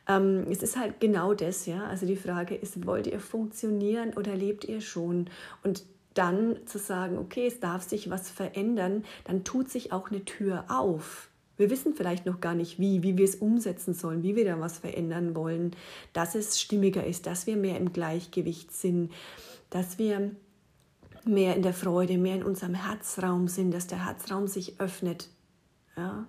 Ähm, 0.08 0.46
es 0.50 0.62
ist 0.62 0.78
halt 0.78 1.00
genau 1.00 1.34
das, 1.34 1.66
ja. 1.66 1.86
Also 1.86 2.06
die 2.06 2.18
Frage 2.18 2.54
ist, 2.54 2.86
wollt 2.86 3.08
ihr 3.08 3.20
funktionieren 3.20 4.14
oder 4.16 4.36
lebt 4.36 4.66
ihr 4.66 4.82
schon? 4.82 5.30
Und 5.64 5.84
dann 6.14 6.58
zu 6.66 6.78
sagen, 6.78 7.18
okay, 7.18 7.48
es 7.48 7.60
darf 7.60 7.88
sich 7.88 8.10
was 8.10 8.30
verändern, 8.30 9.06
dann 9.24 9.44
tut 9.44 9.70
sich 9.70 9.92
auch 9.92 10.12
eine 10.12 10.26
Tür 10.26 10.66
auf. 10.68 11.30
Wir 11.58 11.70
wissen 11.70 11.94
vielleicht 11.94 12.26
noch 12.26 12.42
gar 12.42 12.56
nicht, 12.56 12.80
wie, 12.80 13.04
wie 13.04 13.18
wir 13.18 13.26
es 13.26 13.36
umsetzen 13.36 13.94
sollen, 13.94 14.24
wie 14.24 14.36
wir 14.36 14.46
da 14.46 14.60
was 14.60 14.80
verändern 14.80 15.36
wollen, 15.36 15.76
dass 16.12 16.36
es 16.36 16.60
stimmiger 16.60 17.06
ist, 17.06 17.28
dass 17.28 17.46
wir 17.46 17.56
mehr 17.56 17.78
im 17.78 17.94
Gleichgewicht 17.94 18.72
sind, 18.72 19.12
dass 19.70 20.00
wir 20.00 20.32
mehr 21.24 21.56
in 21.56 21.62
der 21.62 21.74
Freude, 21.74 22.18
mehr 22.18 22.36
in 22.36 22.44
unserem 22.44 22.74
Herzraum 22.74 23.48
sind, 23.48 23.72
dass 23.74 23.88
der 23.88 24.06
Herzraum 24.06 24.48
sich 24.48 24.80
öffnet. 24.80 25.30
Ja? 25.96 26.28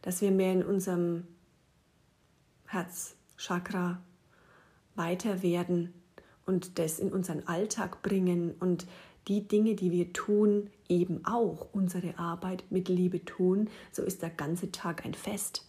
Dass 0.00 0.20
wir 0.22 0.30
mehr 0.30 0.52
in 0.52 0.64
unserem 0.64 1.26
Herzchakra 2.66 4.02
weiter 4.94 5.42
werden 5.42 5.92
und 6.46 6.78
das 6.78 6.98
in 6.98 7.12
unseren 7.12 7.46
Alltag 7.46 8.02
bringen 8.02 8.54
und 8.60 8.86
die 9.28 9.48
Dinge, 9.48 9.74
die 9.74 9.90
wir 9.90 10.12
tun, 10.12 10.70
eben 10.88 11.24
auch 11.24 11.68
unsere 11.72 12.18
Arbeit 12.18 12.64
mit 12.70 12.88
Liebe 12.88 13.24
tun, 13.24 13.70
so 13.90 14.02
ist 14.02 14.22
der 14.22 14.30
ganze 14.30 14.70
Tag 14.70 15.04
ein 15.04 15.14
Fest. 15.14 15.66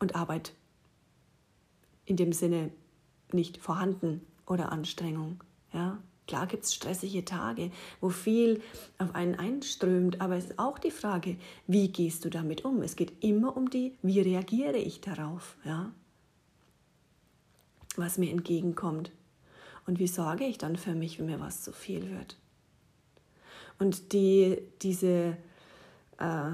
Und 0.00 0.16
Arbeit 0.16 0.52
in 2.06 2.16
dem 2.16 2.32
Sinne 2.32 2.70
nicht 3.32 3.58
vorhanden 3.58 4.22
oder 4.46 4.72
Anstrengung. 4.72 5.44
Ja? 5.72 5.98
Klar 6.26 6.46
gibt 6.46 6.64
es 6.64 6.74
stressige 6.74 7.24
Tage, 7.24 7.70
wo 8.00 8.08
viel 8.08 8.62
auf 8.98 9.14
einen 9.14 9.34
einströmt, 9.34 10.20
aber 10.20 10.36
es 10.36 10.46
ist 10.46 10.58
auch 10.58 10.78
die 10.78 10.90
Frage, 10.90 11.36
wie 11.66 11.88
gehst 11.88 12.24
du 12.24 12.30
damit 12.30 12.64
um? 12.64 12.82
Es 12.82 12.96
geht 12.96 13.22
immer 13.22 13.56
um 13.56 13.70
die, 13.70 13.96
wie 14.02 14.20
reagiere 14.20 14.78
ich 14.78 15.00
darauf, 15.00 15.56
ja? 15.64 15.92
was 17.96 18.18
mir 18.18 18.30
entgegenkommt. 18.30 19.12
Und 19.86 19.98
wie 19.98 20.06
sorge 20.06 20.44
ich 20.44 20.58
dann 20.58 20.76
für 20.76 20.94
mich, 20.94 21.18
wenn 21.18 21.26
mir 21.26 21.40
was 21.40 21.62
zu 21.62 21.72
viel 21.72 22.10
wird? 22.10 22.36
Und 23.78 24.12
die, 24.12 24.58
diese, 24.82 25.36
äh, 26.18 26.52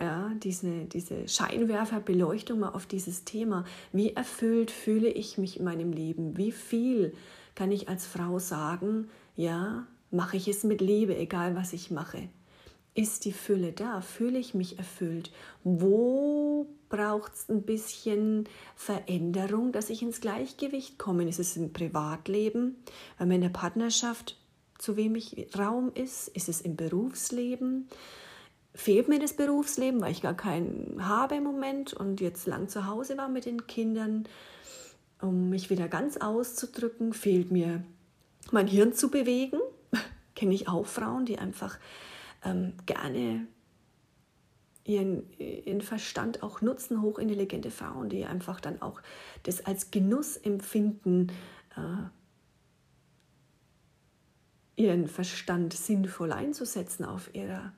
ja, 0.00 0.32
diese, 0.42 0.86
diese 0.86 1.28
Scheinwerferbeleuchtung 1.28 2.60
mal 2.60 2.70
auf 2.70 2.86
dieses 2.86 3.24
Thema. 3.24 3.64
Wie 3.92 4.14
erfüllt 4.14 4.70
fühle 4.70 5.08
ich 5.08 5.38
mich 5.38 5.58
in 5.58 5.64
meinem 5.64 5.92
Leben? 5.92 6.36
Wie 6.36 6.52
viel 6.52 7.14
kann 7.54 7.70
ich 7.70 7.88
als 7.88 8.06
Frau 8.06 8.38
sagen, 8.38 9.08
ja, 9.36 9.86
mache 10.10 10.36
ich 10.36 10.48
es 10.48 10.64
mit 10.64 10.80
Liebe, 10.80 11.16
egal 11.16 11.54
was 11.54 11.72
ich 11.72 11.90
mache? 11.90 12.28
Ist 12.94 13.24
die 13.24 13.32
Fülle 13.32 13.72
da? 13.72 14.00
Fühle 14.00 14.38
ich 14.38 14.54
mich 14.54 14.78
erfüllt? 14.78 15.30
Wo 15.62 16.66
braucht 16.90 17.32
es 17.34 17.48
ein 17.48 17.62
bisschen 17.62 18.46
Veränderung, 18.76 19.72
dass 19.72 19.88
ich 19.88 20.02
ins 20.02 20.20
Gleichgewicht 20.20 20.98
komme? 20.98 21.26
Ist 21.26 21.38
es 21.38 21.56
im 21.56 21.72
Privatleben, 21.72 22.76
wenn 23.16 23.28
man 23.28 23.36
in 23.36 23.42
der 23.42 23.48
Partnerschaft 23.48 24.36
zu 24.76 24.96
wenig 24.96 25.48
Raum 25.56 25.90
ist? 25.94 26.28
Ist 26.28 26.50
es 26.50 26.60
im 26.60 26.76
Berufsleben? 26.76 27.88
Fehlt 28.74 29.08
mir 29.08 29.18
das 29.18 29.32
Berufsleben, 29.32 30.00
weil 30.00 30.12
ich 30.12 30.22
gar 30.22 30.36
keinen 30.36 31.08
habe 31.08 31.36
im 31.36 31.44
Moment 31.44 31.94
und 31.94 32.20
jetzt 32.20 32.46
lang 32.46 32.68
zu 32.68 32.86
Hause 32.86 33.16
war 33.16 33.28
mit 33.28 33.46
den 33.46 33.66
Kindern? 33.66 34.28
Um 35.22 35.50
mich 35.50 35.70
wieder 35.70 35.88
ganz 35.88 36.16
auszudrücken, 36.18 37.12
fehlt 37.12 37.50
mir 37.50 37.82
mein 38.50 38.66
Hirn 38.66 38.92
zu 38.92 39.10
bewegen. 39.10 39.58
Kenne 40.34 40.54
ich 40.54 40.68
auch 40.68 40.86
Frauen, 40.86 41.24
die 41.24 41.38
einfach 41.38 41.78
ähm, 42.44 42.74
gerne 42.86 43.46
ihren, 44.84 45.30
ihren 45.38 45.80
Verstand 45.80 46.42
auch 46.42 46.60
nutzen, 46.60 47.02
hochintelligente 47.02 47.70
Frauen, 47.70 48.08
die 48.08 48.24
einfach 48.24 48.60
dann 48.60 48.80
auch 48.82 49.00
das 49.42 49.64
als 49.66 49.90
Genuss 49.90 50.36
empfinden, 50.36 51.28
äh, 51.76 52.08
ihren 54.80 55.08
Verstand 55.08 55.74
sinnvoll 55.74 56.32
einzusetzen 56.32 57.04
auf 57.04 57.34
ihrer 57.34 57.72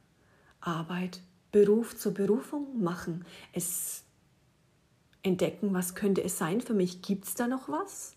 Arbeit, 0.61 1.21
Beruf 1.51 1.97
zur 1.97 2.15
Berufung 2.15 2.83
machen, 2.83 3.27
es 3.53 4.05
entdecken, 5.23 5.75
was 5.75 5.95
könnte 5.95 6.23
es 6.23 6.39
sein 6.39 6.61
für 6.61 6.75
mich, 6.75 7.03
gibt 7.03 7.27
es 7.27 7.35
da 7.35 7.47
noch 7.47 7.69
was? 7.69 8.17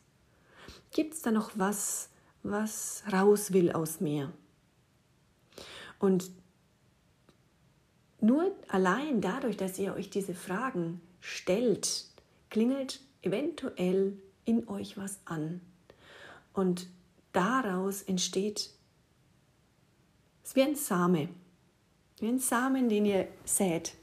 Gibt 0.91 1.15
es 1.15 1.21
da 1.21 1.31
noch 1.31 1.51
was, 1.55 2.09
was 2.43 3.03
raus 3.11 3.51
will 3.51 3.71
aus 3.71 3.99
mir? 3.99 4.31
Und 5.99 6.31
nur 8.25 8.51
allein 8.67 9.21
dadurch, 9.21 9.57
dass 9.57 9.77
ihr 9.77 9.93
euch 9.93 10.09
diese 10.09 10.33
Fragen 10.33 11.01
stellt, 11.21 12.05
klingelt 12.49 13.01
eventuell 13.21 14.17
in 14.45 14.67
euch 14.67 14.97
was 14.97 15.19
an. 15.25 15.61
Und 16.53 16.87
daraus 17.33 18.01
entsteht 18.03 18.71
es 20.43 20.55
wie 20.55 20.63
ein 20.63 20.75
Same, 20.75 21.29
wie 22.19 22.27
ein 22.27 22.39
Samen, 22.39 22.89
den 22.89 23.05
ihr 23.05 23.27
sät. 23.43 23.93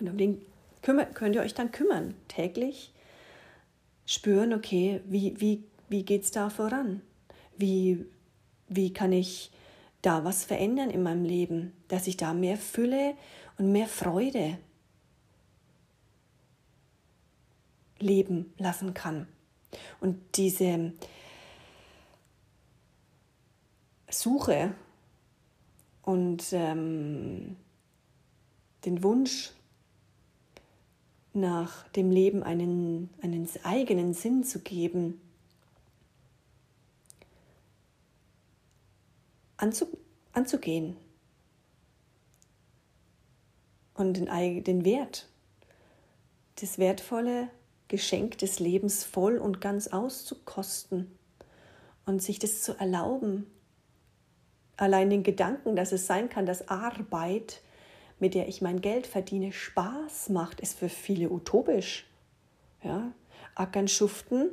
Und 0.00 0.10
um 0.10 0.16
den 0.16 0.42
könnt 0.82 1.34
ihr 1.34 1.42
euch 1.42 1.54
dann 1.54 1.72
kümmern, 1.72 2.14
täglich 2.28 2.92
spüren, 4.04 4.52
okay, 4.52 5.00
wie, 5.06 5.38
wie, 5.40 5.64
wie 5.88 6.04
geht 6.04 6.22
es 6.22 6.30
da 6.30 6.48
voran? 6.48 7.02
Wie, 7.56 8.06
wie 8.68 8.92
kann 8.92 9.12
ich 9.12 9.50
da 10.06 10.24
was 10.24 10.44
verändern 10.44 10.90
in 10.90 11.02
meinem 11.02 11.24
Leben, 11.24 11.72
dass 11.88 12.06
ich 12.06 12.16
da 12.16 12.32
mehr 12.32 12.56
Fülle 12.56 13.16
und 13.58 13.72
mehr 13.72 13.88
Freude 13.88 14.56
leben 17.98 18.54
lassen 18.56 18.94
kann. 18.94 19.26
Und 19.98 20.20
diese 20.36 20.92
Suche 24.08 24.74
und 26.02 26.52
ähm, 26.52 27.56
den 28.84 29.02
Wunsch 29.02 29.50
nach 31.32 31.88
dem 31.88 32.12
Leben 32.12 32.44
einen, 32.44 33.10
einen 33.22 33.48
eigenen 33.64 34.14
Sinn 34.14 34.44
zu 34.44 34.60
geben, 34.60 35.20
anzu, 39.56 39.86
anzugehen 40.32 40.96
und 43.94 44.14
den, 44.14 44.64
den 44.64 44.84
Wert, 44.84 45.28
das 46.60 46.78
wertvolle 46.78 47.48
Geschenk 47.88 48.38
des 48.38 48.58
Lebens 48.58 49.04
voll 49.04 49.38
und 49.38 49.60
ganz 49.60 49.88
auszukosten 49.88 51.16
und 52.04 52.22
sich 52.22 52.38
das 52.38 52.62
zu 52.62 52.78
erlauben. 52.78 53.46
Allein 54.76 55.08
den 55.10 55.22
Gedanken, 55.22 55.76
dass 55.76 55.92
es 55.92 56.06
sein 56.06 56.28
kann, 56.28 56.46
dass 56.46 56.68
Arbeit, 56.68 57.62
mit 58.18 58.34
der 58.34 58.48
ich 58.48 58.60
mein 58.60 58.80
Geld 58.80 59.06
verdiene, 59.06 59.52
Spaß 59.52 60.30
macht, 60.30 60.60
ist 60.60 60.78
für 60.78 60.88
viele 60.88 61.30
utopisch. 61.30 62.06
Ja? 62.82 63.12
Ackern, 63.54 63.88
schuften, 63.88 64.50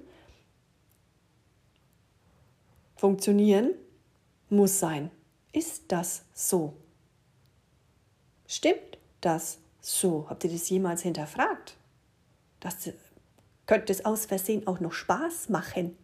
funktionieren, 2.96 3.72
muss 4.54 4.80
sein. 4.80 5.12
Ist 5.52 5.84
das 5.90 6.24
so? 6.34 6.74
Stimmt 8.48 8.98
das 9.22 9.60
so? 9.82 10.28
Habt 10.30 10.44
ihr 10.46 10.52
das 10.52 10.70
jemals 10.70 11.02
hinterfragt? 11.02 11.76
Das 12.60 12.90
könnte 13.66 13.92
es 13.92 14.06
aus 14.06 14.26
Versehen 14.26 14.68
auch 14.68 14.80
noch 14.80 14.94
Spaß 14.94 15.50
machen. 15.50 15.98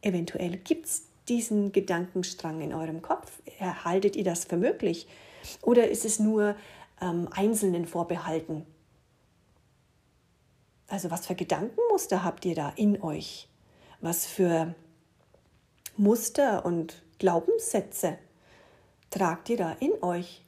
Eventuell 0.00 0.56
gibt 0.56 0.86
es 0.86 1.02
diesen 1.28 1.72
Gedankenstrang 1.72 2.60
in 2.60 2.74
eurem 2.74 3.02
Kopf. 3.02 3.42
Erhaltet 3.58 4.16
ihr 4.16 4.24
das 4.24 4.44
für 4.44 4.56
möglich? 4.56 5.06
Oder 5.62 5.88
ist 5.88 6.04
es 6.04 6.18
nur 6.18 6.56
ähm, 7.00 7.28
Einzelnen 7.30 7.86
vorbehalten? 7.86 8.66
Also 10.88 11.10
was 11.10 11.26
für 11.26 11.34
Gedankenmuster 11.34 12.24
habt 12.24 12.44
ihr 12.44 12.54
da 12.54 12.70
in 12.76 13.02
euch? 13.02 13.48
Was 14.00 14.26
für 14.26 14.74
Muster 15.96 16.64
und 16.66 17.03
Glaubenssätze 17.18 18.18
tragt 19.10 19.48
ihr 19.48 19.56
da 19.56 19.72
in 19.72 19.92
euch? 20.02 20.44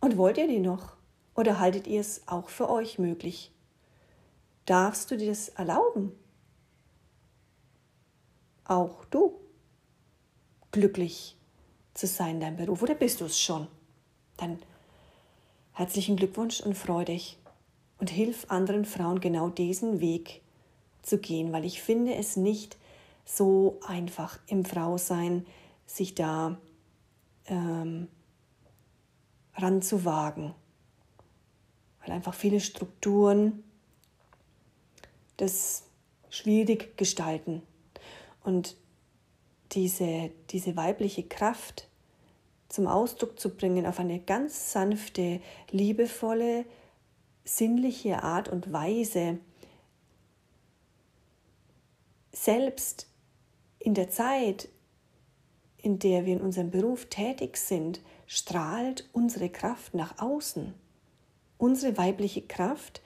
Und 0.00 0.16
wollt 0.16 0.38
ihr 0.38 0.48
die 0.48 0.60
noch? 0.60 0.96
Oder 1.34 1.58
haltet 1.58 1.86
ihr 1.86 2.00
es 2.00 2.26
auch 2.26 2.48
für 2.48 2.68
euch 2.68 2.98
möglich? 2.98 3.52
Darfst 4.66 5.10
du 5.10 5.16
dir 5.16 5.28
das 5.28 5.48
erlauben? 5.50 6.12
Auch 8.64 9.04
du 9.06 9.40
glücklich 10.72 11.36
zu 11.92 12.06
sein 12.06 12.36
in 12.36 12.40
deinem 12.40 12.56
Beruf 12.56 12.82
oder 12.82 12.94
bist 12.94 13.20
du 13.20 13.26
es 13.26 13.38
schon? 13.38 13.66
Dann 14.36 14.58
herzlichen 15.72 16.16
Glückwunsch 16.16 16.60
und 16.60 16.76
freu 16.76 17.04
dich 17.04 17.38
und 17.98 18.10
hilf 18.10 18.46
anderen 18.48 18.84
Frauen 18.84 19.20
genau 19.20 19.48
diesen 19.48 20.00
Weg 20.00 20.42
zu 21.02 21.18
gehen, 21.18 21.52
weil 21.52 21.64
ich 21.64 21.82
finde 21.82 22.14
es 22.14 22.36
nicht 22.36 22.76
so 23.24 23.80
einfach 23.86 24.38
im 24.46 24.64
Frausein, 24.64 25.46
sich 25.86 26.14
da 26.14 26.58
ähm, 27.46 28.08
ranzuwagen. 29.54 30.54
Weil 32.00 32.12
einfach 32.12 32.34
viele 32.34 32.60
Strukturen 32.60 33.62
das 35.36 35.84
schwierig 36.30 36.96
gestalten. 36.96 37.62
und 38.42 38.76
diese, 39.72 40.30
diese 40.50 40.76
weibliche 40.76 41.24
Kraft 41.24 41.88
zum 42.68 42.86
Ausdruck 42.86 43.40
zu 43.40 43.50
bringen 43.50 43.86
auf 43.86 43.98
eine 43.98 44.20
ganz 44.20 44.72
sanfte, 44.72 45.40
liebevolle, 45.70 46.64
sinnliche 47.44 48.22
Art 48.22 48.48
und 48.48 48.72
Weise, 48.72 49.38
selbst 52.32 53.08
in 53.84 53.92
der 53.92 54.08
Zeit, 54.08 54.70
in 55.76 55.98
der 55.98 56.24
wir 56.24 56.32
in 56.32 56.40
unserem 56.40 56.70
Beruf 56.70 57.06
tätig 57.10 57.58
sind, 57.58 58.00
strahlt 58.26 59.10
unsere 59.12 59.50
Kraft 59.50 59.92
nach 59.92 60.18
außen. 60.18 60.72
Unsere 61.58 61.98
weibliche 61.98 62.40
Kraft 62.40 63.02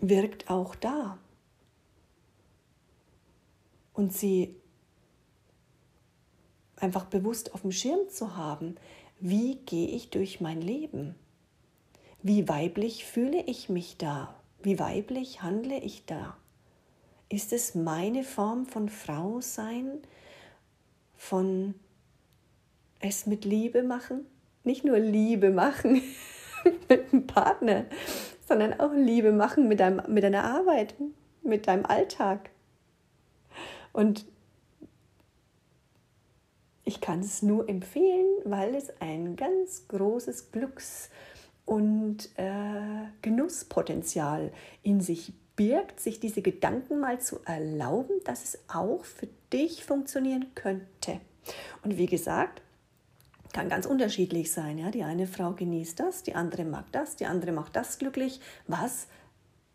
wirkt 0.00 0.50
auch 0.50 0.74
da. 0.74 1.18
Und 3.94 4.12
sie 4.12 4.54
einfach 6.76 7.06
bewusst 7.06 7.54
auf 7.54 7.62
dem 7.62 7.72
Schirm 7.72 8.10
zu 8.10 8.36
haben, 8.36 8.76
wie 9.18 9.56
gehe 9.64 9.88
ich 9.88 10.10
durch 10.10 10.42
mein 10.42 10.60
Leben? 10.60 11.14
Wie 12.22 12.48
weiblich 12.48 13.06
fühle 13.06 13.42
ich 13.44 13.70
mich 13.70 13.96
da? 13.96 14.34
Wie 14.62 14.78
weiblich 14.78 15.40
handle 15.40 15.78
ich 15.78 16.04
da? 16.04 16.36
Ist 17.34 17.52
es 17.52 17.74
meine 17.74 18.22
Form 18.22 18.64
von 18.64 18.88
Frau 18.88 19.40
sein, 19.40 19.98
von 21.16 21.74
es 23.00 23.26
mit 23.26 23.44
Liebe 23.44 23.82
machen? 23.82 24.24
Nicht 24.62 24.84
nur 24.84 25.00
Liebe 25.00 25.50
machen 25.50 26.00
mit 26.88 27.12
einem 27.12 27.26
Partner, 27.26 27.86
sondern 28.46 28.78
auch 28.78 28.92
Liebe 28.92 29.32
machen 29.32 29.66
mit, 29.66 29.80
deinem, 29.80 30.00
mit 30.06 30.22
deiner 30.22 30.44
Arbeit, 30.44 30.94
mit 31.42 31.66
deinem 31.66 31.84
Alltag. 31.86 32.50
Und 33.92 34.26
ich 36.84 37.00
kann 37.00 37.18
es 37.18 37.42
nur 37.42 37.68
empfehlen, 37.68 38.28
weil 38.44 38.76
es 38.76 38.92
ein 39.00 39.34
ganz 39.34 39.88
großes 39.88 40.52
Glücks- 40.52 41.10
und 41.64 42.28
äh, 42.36 43.08
Genusspotenzial 43.22 44.52
in 44.84 45.00
sich 45.00 45.32
birgt, 45.56 46.00
sich 46.00 46.20
diese 46.20 46.42
Gedanken 46.42 47.00
mal 47.00 47.20
zu 47.20 47.40
erlauben, 47.44 48.20
dass 48.24 48.44
es 48.44 48.58
auch 48.68 49.04
für 49.04 49.28
dich 49.52 49.84
funktionieren 49.84 50.46
könnte. 50.54 51.20
Und 51.82 51.96
wie 51.96 52.06
gesagt, 52.06 52.62
kann 53.54 53.68
ganz 53.68 53.86
unterschiedlich 53.86 54.52
sein. 54.52 54.78
Ja? 54.78 54.90
Die 54.90 55.04
eine 55.04 55.26
Frau 55.26 55.52
genießt 55.52 56.00
das, 56.00 56.24
die 56.24 56.34
andere 56.34 56.64
mag 56.64 56.90
das, 56.92 57.16
die 57.16 57.26
andere 57.26 57.52
macht 57.52 57.76
das 57.76 57.98
glücklich. 57.98 58.40
Was 58.66 59.06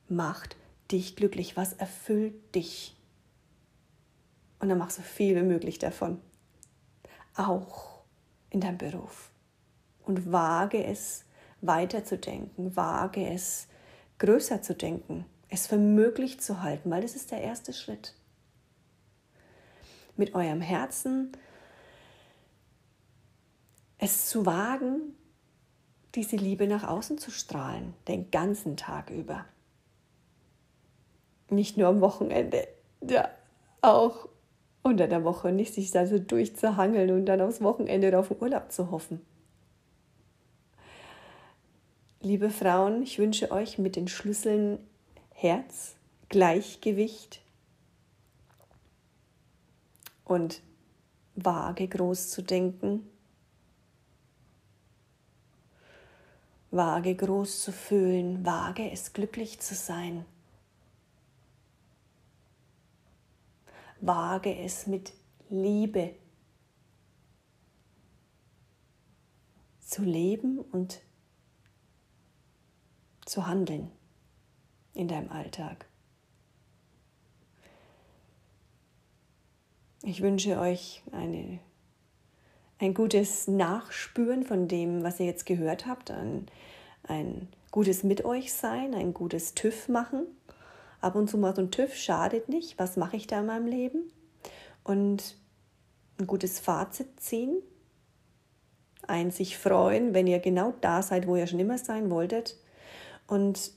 macht 0.10 0.58
dich 0.92 1.15
glücklich? 1.15 1.56
Was 1.56 1.74
erfüllt 1.74 2.56
dich? 2.56 2.96
Und 4.60 4.70
dann 4.70 4.78
mach 4.78 4.89
so 4.89 5.02
viel 5.02 5.36
wie 5.36 5.44
möglich 5.44 5.80
davon. 5.80 6.20
Auch 7.36 8.02
in 8.50 8.60
deinem 8.60 8.78
Beruf. 8.78 9.32
Und 10.04 10.32
wage 10.32 10.84
es 10.84 11.24
weiterzudenken, 11.62 12.76
wage 12.76 13.26
es 13.30 13.68
größer 14.18 14.62
zu 14.62 14.76
denken, 14.76 15.26
es 15.49 15.67
für 15.67 15.77
möglich 15.77 16.39
zu 16.39 16.62
halten, 16.62 16.89
weil 16.89 17.01
das 17.01 17.15
ist 17.15 17.31
der 17.31 17.41
erste 17.41 17.73
Schritt. 17.73 18.13
Mit 20.15 20.35
eurem 20.35 20.62
Herzen 20.62 21.31
es 23.97 24.27
zu 24.27 24.45
wagen, 24.45 25.15
diese 26.15 26.35
Liebe 26.35 26.67
nach 26.67 26.88
außen 26.88 27.17
zu 27.17 27.31
strahlen, 27.31 27.93
den 28.07 28.31
ganzen 28.31 28.77
Tag 28.77 29.09
über. 29.09 29.45
Nicht 31.49 31.77
nur 31.77 31.88
am 31.88 32.01
Wochenende, 32.01 32.67
ja, 33.07 33.29
auch 33.81 34.29
unter 34.81 35.07
der 35.07 35.23
Woche, 35.23 35.51
nicht 35.51 35.73
sich 35.73 35.91
da 35.91 36.05
so 36.05 36.19
durchzuhangeln 36.19 37.12
und 37.12 37.25
dann 37.25 37.41
aufs 37.41 37.62
Wochenende 37.62 38.07
oder 38.07 38.19
auf 38.19 38.29
den 38.29 38.41
Urlaub 38.41 38.71
zu 38.71 38.91
hoffen. 38.91 39.21
Liebe 42.21 42.49
Frauen, 42.49 43.03
ich 43.03 43.17
wünsche 43.19 43.51
euch 43.51 43.77
mit 43.77 43.95
den 43.95 44.07
Schlüsseln 44.07 44.79
Herz, 45.41 45.95
Gleichgewicht 46.28 47.41
und 50.25 50.62
vage 51.36 51.88
groß 51.88 52.30
zu 52.30 52.41
denken, 52.41 53.10
Wage 56.71 57.15
groß 57.15 57.63
zu 57.63 57.71
fühlen, 57.71 58.45
wage 58.45 58.91
es 58.91 59.13
glücklich 59.13 59.62
zu 59.62 59.75
sein. 59.75 60.25
Wage 64.02 64.54
es 64.54 64.88
mit 64.88 65.13
Liebe 65.49 66.15
zu 69.80 70.04
leben 70.04 70.60
und 70.60 71.02
zu 73.25 73.47
handeln 73.47 73.89
in 74.99 75.07
deinem 75.07 75.31
Alltag. 75.31 75.85
Ich 80.03 80.21
wünsche 80.21 80.59
euch 80.59 81.01
eine 81.12 81.59
ein 82.79 82.93
gutes 82.93 83.47
Nachspüren 83.47 84.43
von 84.43 84.69
dem, 84.69 85.03
was 85.03 85.19
ihr 85.19 85.25
jetzt 85.25 85.45
gehört 85.45 85.85
habt, 85.85 86.12
ein, 86.12 86.47
ein 87.03 87.49
gutes 87.71 88.03
Mit 88.03 88.23
euch 88.23 88.53
sein, 88.53 88.93
ein 88.95 89.13
gutes 89.13 89.53
TÜV 89.53 89.89
machen. 89.89 90.25
Ab 91.01 91.15
und 91.15 91.29
zu 91.29 91.38
mal 91.38 91.53
so 91.53 91.62
ein 91.62 91.71
TÜV 91.71 91.93
schadet 91.93 92.47
nicht. 92.47 92.79
Was 92.79 92.95
mache 92.95 93.17
ich 93.17 93.27
da 93.27 93.41
in 93.41 93.47
meinem 93.47 93.67
Leben? 93.67 94.12
Und 94.85 95.38
ein 96.17 96.27
gutes 96.27 96.59
Fazit 96.59 97.19
ziehen. 97.19 97.62
Ein 99.07 99.31
sich 99.31 99.57
freuen, 99.57 100.13
wenn 100.13 100.27
ihr 100.27 100.39
genau 100.39 100.73
da 100.79 101.01
seid, 101.01 101.27
wo 101.27 101.35
ihr 101.35 101.47
schon 101.47 101.59
immer 101.59 101.77
sein 101.77 102.09
wolltet. 102.09 102.57
Und 103.27 103.73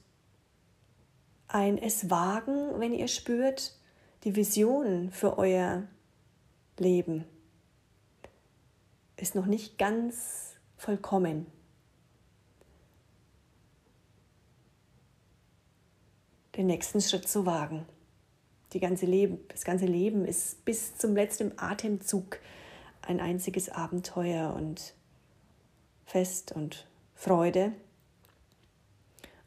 ein 1.53 1.79
es 1.79 2.11
wagen, 2.11 2.81
wenn 2.81 2.95
ihr 2.95 3.09
spürt, 3.09 3.77
die 4.25 4.37
Vision 4.37 5.11
für 5.11 5.39
euer 5.39 5.87
Leben 6.79 7.25
ist 9.17 9.35
noch 9.35 9.47
nicht 9.47 9.79
ganz 9.79 10.57
vollkommen. 10.77 11.47
Den 16.57 16.67
nächsten 16.67 17.01
Schritt 17.01 17.29
zu 17.29 17.47
wagen. 17.47 17.87
Die 18.73 18.81
ganze 18.81 19.07
Leben, 19.07 19.39
das 19.49 19.65
ganze 19.65 19.87
Leben 19.87 20.25
ist 20.25 20.65
bis 20.65 20.97
zum 20.97 21.15
letzten 21.15 21.59
Atemzug 21.59 22.41
ein 23.03 23.21
einziges 23.21 23.69
Abenteuer 23.69 24.55
und 24.55 24.95
Fest 26.05 26.53
und 26.53 26.87
Freude 27.15 27.73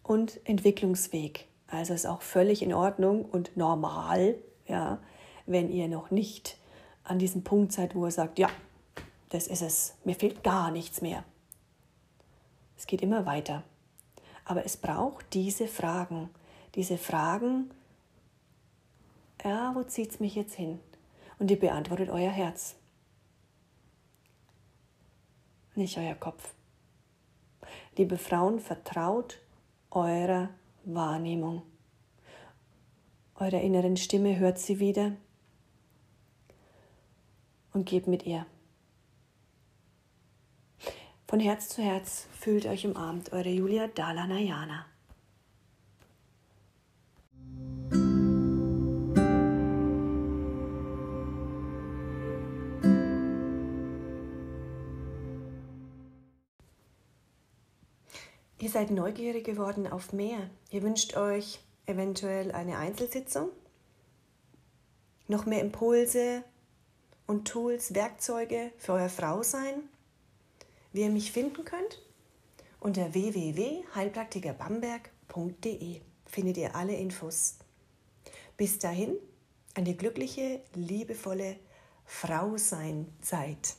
und 0.04 0.40
Entwicklungsweg. 0.46 1.48
Also 1.68 1.94
ist 1.94 2.06
auch 2.06 2.22
völlig 2.22 2.62
in 2.62 2.74
Ordnung 2.74 3.26
und 3.26 3.58
normal, 3.58 4.36
ja, 4.68 5.00
wenn 5.46 5.70
ihr 5.72 5.88
noch 5.88 6.12
nicht 6.12 6.58
an 7.04 7.20
diesem 7.20 7.44
Punkt 7.44 7.72
seid, 7.72 7.96
wo 7.96 8.06
ihr 8.06 8.12
sagt, 8.12 8.40
ja, 8.40 8.50
das 9.30 9.48
ist 9.48 9.62
es, 9.62 9.96
mir 10.04 10.16
fehlt 10.16 10.44
gar 10.44 10.72
nichts 10.72 11.02
mehr. 11.02 11.24
Es 12.78 12.88
geht 12.88 13.02
immer 13.02 13.26
weiter. 13.26 13.64
Aber 14.44 14.66
es 14.66 14.78
braucht 14.78 15.34
diese 15.34 15.68
Fragen, 15.68 16.30
diese 16.76 16.98
Fragen, 16.98 17.72
ja, 19.44 19.74
wo 19.76 19.84
zieht 19.84 20.12
es 20.12 20.20
mich 20.20 20.36
jetzt 20.36 20.56
hin? 20.56 20.80
Und 21.40 21.48
die 21.48 21.56
beantwortet 21.56 22.10
euer 22.10 22.32
Herz, 22.32 22.76
nicht 25.76 25.98
euer 25.98 26.16
Kopf. 26.16 26.54
Liebe 27.98 28.18
Frauen, 28.18 28.60
vertraut 28.60 29.40
eurer 29.92 30.50
Wahrnehmung. 30.86 31.64
Eurer 33.36 33.62
inneren 33.62 33.98
Stimme 33.98 34.38
hört 34.38 34.60
sie 34.60 34.80
wieder 34.80 35.14
und 37.74 37.86
geht 37.86 38.08
mit 38.08 38.26
ihr. 38.26 38.46
Von 41.28 41.40
Herz 41.40 41.70
zu 41.70 41.82
Herz 41.82 42.28
fühlt 42.40 42.66
euch 42.66 42.86
umarmt, 42.86 43.34
eure 43.34 43.50
Julia 43.50 43.88
Dalanayana. 43.88 44.86
Ihr 58.66 58.72
seid 58.72 58.90
neugierig 58.90 59.46
geworden 59.46 59.86
auf 59.86 60.12
mehr. 60.12 60.50
Ihr 60.72 60.82
wünscht 60.82 61.16
euch 61.16 61.60
eventuell 61.86 62.52
eine 62.52 62.80
Einzelsitzung, 62.80 63.52
noch 65.28 65.46
mehr 65.46 65.62
Impulse 65.62 66.44
und 67.28 67.48
Tools, 67.48 67.94
Werkzeuge 67.94 68.72
für 68.80 68.94
euer 68.94 69.10
Frausein 69.10 69.84
wie 70.94 71.02
ihr 71.02 71.12
mich 71.12 71.32
finden 71.32 71.64
könnt? 71.64 72.02
Unter 72.80 73.14
www.heilpraktikerbamberg.de 73.14 76.02
findet 76.26 76.58
ihr 76.58 76.76
alle 76.76 76.96
Infos. 76.96 77.60
Bis 78.58 78.80
dahin 78.80 79.16
eine 79.76 79.94
glückliche, 79.94 80.62
liebevolle 80.74 81.58
Frau 82.04 82.58
sein 82.58 83.14
seid. 83.22 83.76